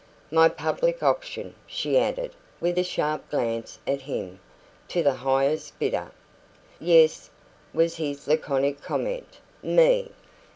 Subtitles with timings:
[0.31, 4.39] "By public auction," she added, with a sharp glance at him
[4.87, 6.09] "to the highest bidder."
[6.79, 7.29] "Yes,"
[7.71, 9.37] was his laconic comment.
[9.61, 10.09] "Me."